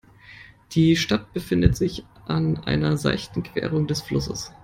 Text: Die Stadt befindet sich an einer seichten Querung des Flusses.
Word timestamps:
Die 0.71 0.95
Stadt 0.95 1.31
befindet 1.31 1.77
sich 1.77 2.03
an 2.25 2.57
einer 2.63 2.97
seichten 2.97 3.43
Querung 3.43 3.85
des 3.85 4.01
Flusses. 4.01 4.51